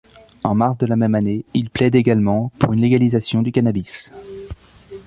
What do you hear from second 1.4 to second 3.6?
il plaide également pour une légalisation du